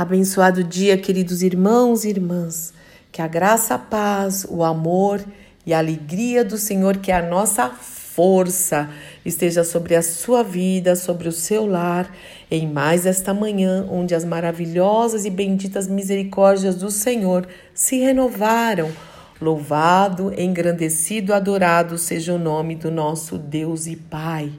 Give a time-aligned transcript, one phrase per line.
[0.00, 2.72] Abençoado dia, queridos irmãos e irmãs.
[3.12, 5.22] Que a graça, a paz, o amor
[5.66, 8.88] e a alegria do Senhor, que é a nossa força,
[9.26, 12.10] esteja sobre a sua vida, sobre o seu lar,
[12.50, 18.90] em mais esta manhã, onde as maravilhosas e benditas misericórdias do Senhor se renovaram.
[19.38, 24.50] Louvado, engrandecido, adorado seja o nome do nosso Deus e Pai.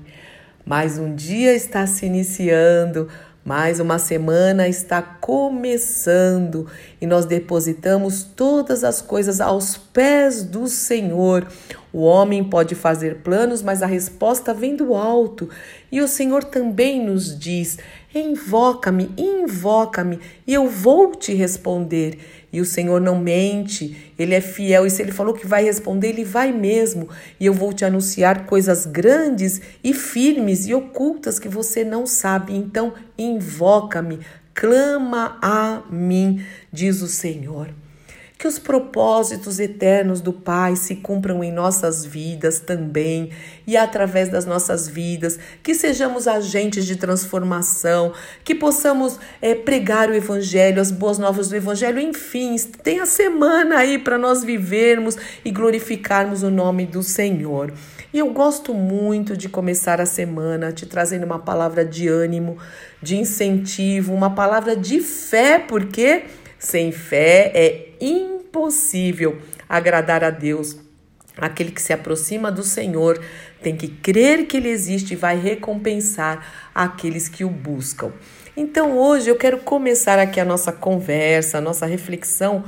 [0.64, 3.10] Mais um dia está se iniciando
[3.44, 6.68] mais uma semana está começando
[7.02, 11.48] e nós depositamos todas as coisas aos pés do Senhor.
[11.94, 15.50] O homem pode fazer planos, mas a resposta vem do alto.
[15.92, 17.78] E o Senhor também nos diz:
[18.16, 22.18] invoca-me, invoca-me, e eu vou te responder.
[22.54, 24.86] E o Senhor não mente, Ele é fiel.
[24.86, 27.10] E se Ele falou que vai responder, Ele vai mesmo.
[27.40, 32.56] E eu vou te anunciar coisas grandes e firmes e ocultas que você não sabe.
[32.56, 34.20] Então, invoca-me,
[34.54, 37.70] clama a mim, diz o Senhor.
[38.42, 43.30] Que os propósitos eternos do Pai se cumpram em nossas vidas também
[43.68, 50.16] e através das nossas vidas, que sejamos agentes de transformação, que possamos é, pregar o
[50.16, 55.52] Evangelho, as boas novas do Evangelho, enfim, tem a semana aí para nós vivermos e
[55.52, 57.72] glorificarmos o nome do Senhor.
[58.12, 62.58] E eu gosto muito de começar a semana te trazendo uma palavra de ânimo,
[63.04, 66.24] de incentivo, uma palavra de fé, porque
[66.58, 68.31] sem fé é impossível
[69.68, 70.78] agradar a Deus.
[71.38, 73.24] Aquele que se aproxima do Senhor
[73.64, 78.12] tem que crer que Ele existe e vai recompensar aqueles que o buscam.
[78.56, 82.66] Então hoje eu quero começar aqui a nossa conversa, a nossa reflexão,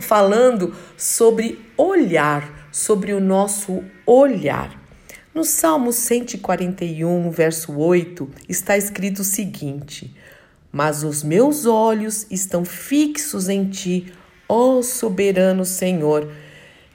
[0.00, 4.80] falando sobre olhar, sobre o nosso olhar.
[5.34, 10.14] No Salmo 141, verso 8, está escrito o seguinte:
[10.70, 14.12] mas os meus olhos estão fixos em ti,
[14.48, 16.28] ó soberano Senhor.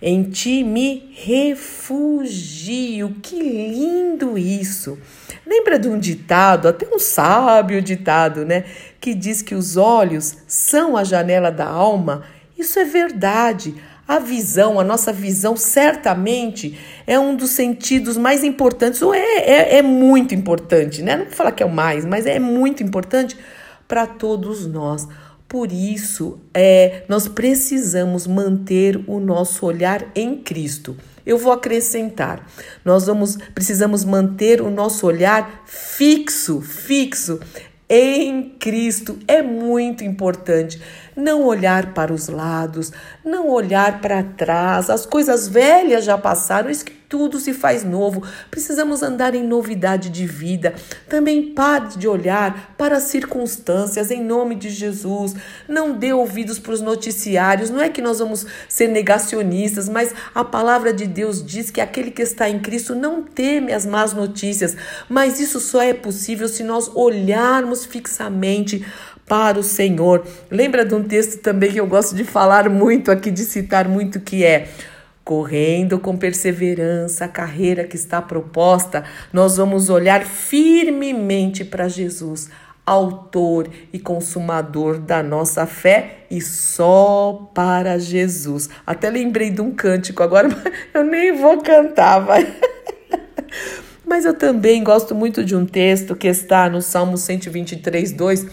[0.01, 3.15] Em ti me refugio.
[3.21, 4.97] Que lindo isso!
[5.45, 8.63] Lembra de um ditado, até um sábio ditado, né?
[9.01, 12.23] Que diz que os olhos são a janela da alma.
[12.57, 13.75] Isso é verdade.
[14.07, 19.77] A visão, a nossa visão, certamente é um dos sentidos mais importantes, ou é, é,
[19.77, 21.17] é muito importante, né?
[21.17, 23.37] Não vou falar que é o mais, mas é muito importante
[23.87, 25.07] para todos nós.
[25.49, 30.95] Por isso, é, nós precisamos manter o nosso olhar em Cristo.
[31.25, 32.45] Eu vou acrescentar.
[32.85, 37.39] Nós vamos precisamos manter o nosso olhar fixo, fixo
[37.89, 39.17] em Cristo.
[39.27, 40.79] É muito importante
[41.15, 42.91] não olhar para os lados,
[43.25, 44.87] não olhar para trás.
[44.87, 48.21] As coisas velhas já passaram, isso que tudo se faz novo.
[48.51, 50.75] Precisamos andar em novidade de vida.
[51.09, 55.35] Também pare de olhar para as circunstâncias em nome de Jesus.
[55.67, 57.71] Não dê ouvidos para os noticiários.
[57.71, 62.11] Não é que nós vamos ser negacionistas, mas a palavra de Deus diz que aquele
[62.11, 64.77] que está em Cristo não teme as más notícias.
[65.09, 68.85] Mas isso só é possível se nós olharmos fixamente
[69.29, 70.25] para o Senhor.
[70.49, 74.19] Lembra de um texto também que eu gosto de falar muito aqui, de citar muito,
[74.19, 74.67] que é
[75.29, 82.49] correndo com perseverança a carreira que está proposta, nós vamos olhar firmemente para Jesus,
[82.83, 88.71] autor e consumador da nossa fé e só para Jesus.
[88.87, 90.49] Até lembrei de um cântico agora,
[90.95, 92.51] eu nem vou cantar, vai.
[94.03, 98.47] Mas eu também gosto muito de um texto que está no Salmo 123, 2,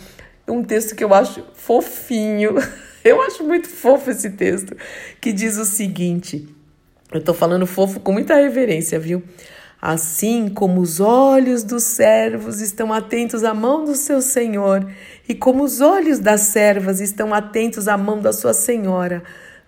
[0.46, 2.56] um texto que eu acho fofinho.
[3.06, 4.76] Eu acho muito fofo esse texto,
[5.20, 6.55] que diz o seguinte:
[7.12, 9.22] eu tô falando fofo com muita reverência, viu?
[9.80, 14.86] Assim como os olhos dos servos estão atentos à mão do seu senhor,
[15.28, 19.22] e como os olhos das servas estão atentos à mão da sua senhora,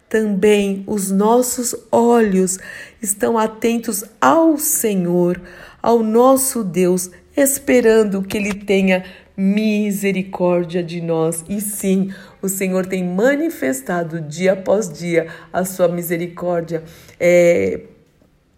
[0.08, 2.58] também os nossos olhos
[3.00, 5.40] estão atentos ao Senhor,
[5.82, 9.04] ao nosso Deus, esperando que Ele tenha
[9.38, 11.44] misericórdia de nós.
[11.48, 12.12] E sim,
[12.42, 16.82] o Senhor tem manifestado dia após dia a sua misericórdia.
[17.20, 17.82] É,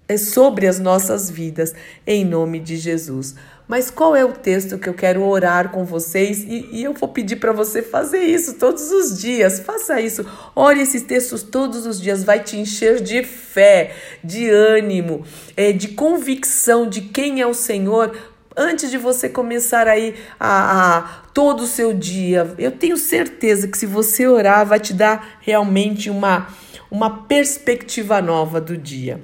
[0.09, 1.75] é sobre as nossas vidas,
[2.07, 3.37] em nome de Jesus.
[3.71, 6.43] Mas qual é o texto que eu quero orar com vocês?
[6.43, 9.61] E, e eu vou pedir para você fazer isso todos os dias.
[9.61, 10.27] Faça isso.
[10.57, 12.25] Ore esses textos todos os dias.
[12.25, 13.93] Vai te encher de fé,
[14.25, 15.25] de ânimo,
[15.57, 18.13] é, de convicção de quem é o Senhor
[18.57, 21.03] antes de você começar aí a, a,
[21.33, 22.55] todo o seu dia.
[22.59, 26.49] Eu tenho certeza que se você orar, vai te dar realmente uma,
[26.91, 29.21] uma perspectiva nova do dia.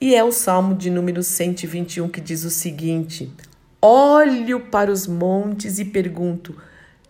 [0.00, 3.32] E é o Salmo de número 121 que diz o seguinte:
[3.80, 6.54] Olho para os montes e pergunto: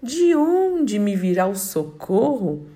[0.02, 2.66] De onde me virá o socorro?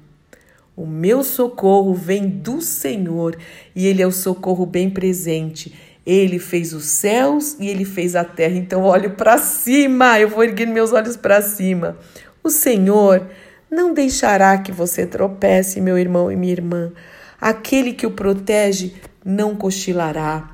[0.77, 3.37] O meu socorro vem do Senhor
[3.75, 5.75] e Ele é o socorro bem presente.
[6.11, 8.55] Ele fez os céus e Ele fez a terra.
[8.55, 11.99] Então, olho para cima, eu vou erguer meus olhos para cima.
[12.43, 13.29] O Senhor
[13.71, 16.91] não deixará que você tropece, meu irmão e minha irmã.
[17.39, 20.49] Aquele que o protege não cochilará.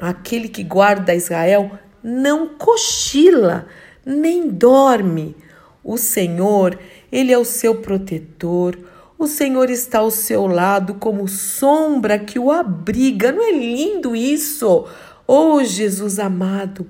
[0.00, 1.70] Aquele que guarda Israel
[2.02, 3.68] não cochila,
[4.04, 5.36] nem dorme.
[5.84, 6.76] O Senhor,
[7.12, 8.76] ele é o seu protetor.
[9.22, 13.30] O Senhor está ao seu lado como sombra que o abriga.
[13.30, 14.84] Não é lindo isso?
[15.28, 16.88] Oh, Jesus amado,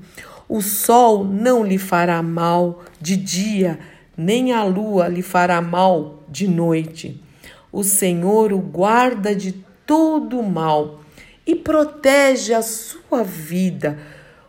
[0.49, 3.79] o sol não lhe fará mal de dia,
[4.17, 7.23] nem a lua lhe fará mal de noite.
[7.70, 9.52] O Senhor o guarda de
[9.85, 11.02] todo mal
[11.46, 13.99] e protege a sua vida.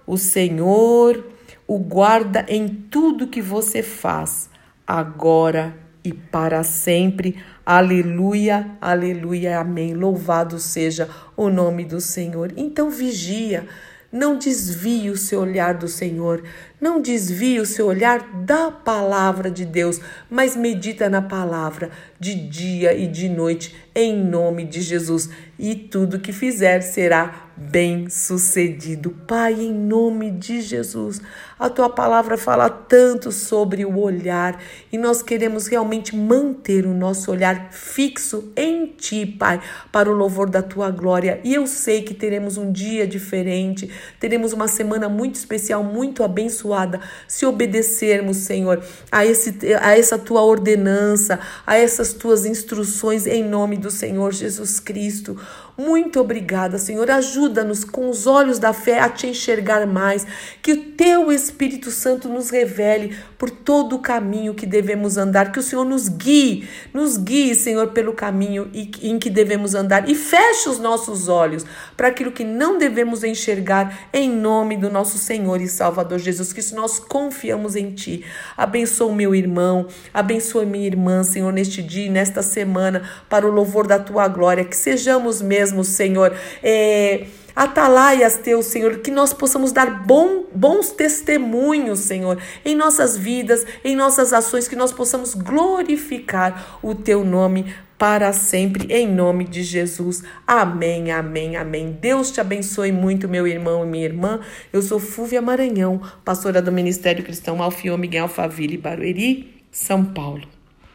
[0.07, 1.21] O Senhor
[1.67, 4.49] o guarda em tudo que você faz,
[4.87, 7.37] agora e para sempre.
[7.65, 9.93] Aleluia, aleluia, amém.
[9.93, 12.51] Louvado seja o nome do Senhor.
[12.57, 13.65] Então vigia
[14.13, 16.43] não desvie o seu olhar do Senhor,
[16.79, 21.89] não desvie o seu olhar da palavra de Deus, mas medita na palavra
[22.19, 25.31] de dia e de noite, em nome de Jesus.
[25.57, 29.11] E tudo que fizer será bem sucedido.
[29.27, 31.21] Pai, em nome de Jesus,
[31.57, 34.59] a tua palavra fala tanto sobre o olhar
[34.91, 39.61] e nós queremos realmente manter o nosso olhar fixo em ti, Pai,
[39.91, 41.39] para o louvor da tua glória.
[41.43, 43.89] E eu sei que teremos um dia diferente,
[44.19, 50.41] teremos uma semana muito especial, muito abençoada, se obedecermos, Senhor, a, esse, a essa tua
[50.43, 55.37] ordenança, a essas tuas instruções em nome do Senhor Jesus Cristo.
[55.75, 57.09] Muito obrigada, Senhor.
[57.09, 60.25] Ajuda-nos com os olhos da fé a te enxergar mais.
[60.61, 65.51] Que o teu Espírito Santo nos revele por todo o caminho que devemos andar.
[65.51, 70.07] Que o Senhor nos guie, nos guie, Senhor, pelo caminho em que devemos andar.
[70.07, 71.65] E feche os nossos olhos
[71.97, 76.75] para aquilo que não devemos enxergar, em nome do nosso Senhor e Salvador Jesus Cristo.
[76.75, 78.23] Nós confiamos em Ti.
[78.55, 83.51] Abençoa o meu irmão, abençoa minha irmã, Senhor, neste dia e nesta semana, para o
[83.51, 84.63] louvor da Tua glória.
[84.63, 86.35] Que sejamos mesmo mesmo, Senhor.
[86.61, 87.25] É,
[87.55, 93.95] atalaias teu, Senhor, que nós possamos dar bom, bons testemunhos, Senhor, em nossas vidas, em
[93.95, 100.23] nossas ações, que nós possamos glorificar o teu nome para sempre, em nome de Jesus.
[100.45, 101.97] Amém, amém, amém.
[102.01, 104.41] Deus te abençoe muito, meu irmão e minha irmã.
[104.73, 110.62] Eu sou Fúvia Maranhão, pastora do Ministério Cristão Alfio Miguel Faville Barueri, São Paulo.